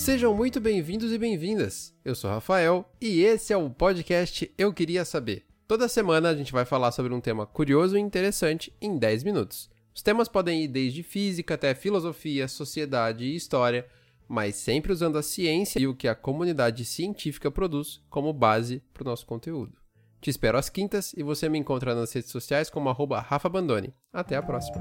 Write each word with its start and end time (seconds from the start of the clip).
Sejam 0.00 0.34
muito 0.34 0.58
bem-vindos 0.62 1.12
e 1.12 1.18
bem-vindas. 1.18 1.94
Eu 2.02 2.14
sou 2.14 2.30
Rafael 2.30 2.90
e 2.98 3.20
esse 3.20 3.52
é 3.52 3.56
o 3.56 3.68
podcast 3.68 4.50
Eu 4.56 4.72
Queria 4.72 5.04
Saber. 5.04 5.44
Toda 5.68 5.88
semana 5.88 6.30
a 6.30 6.34
gente 6.34 6.52
vai 6.52 6.64
falar 6.64 6.90
sobre 6.90 7.12
um 7.12 7.20
tema 7.20 7.44
curioso 7.46 7.98
e 7.98 8.00
interessante 8.00 8.74
em 8.80 8.96
10 8.96 9.24
minutos. 9.24 9.68
Os 9.94 10.00
temas 10.00 10.26
podem 10.26 10.62
ir 10.62 10.68
desde 10.68 11.02
física 11.02 11.52
até 11.52 11.74
filosofia, 11.74 12.48
sociedade 12.48 13.26
e 13.26 13.36
história, 13.36 13.86
mas 14.26 14.56
sempre 14.56 14.90
usando 14.90 15.18
a 15.18 15.22
ciência 15.22 15.78
e 15.78 15.86
o 15.86 15.94
que 15.94 16.08
a 16.08 16.14
comunidade 16.14 16.82
científica 16.86 17.50
produz 17.50 18.00
como 18.08 18.32
base 18.32 18.82
para 18.94 19.02
o 19.02 19.06
nosso 19.06 19.26
conteúdo. 19.26 19.74
Te 20.18 20.30
espero 20.30 20.56
às 20.56 20.70
quintas 20.70 21.12
e 21.14 21.22
você 21.22 21.46
me 21.46 21.58
encontra 21.58 21.94
nas 21.94 22.10
redes 22.10 22.30
sociais 22.30 22.70
como 22.70 22.88
arroba 22.88 23.20
Rafa 23.20 23.50
Bandone. 23.50 23.92
Até 24.10 24.34
a 24.34 24.42
próxima! 24.42 24.80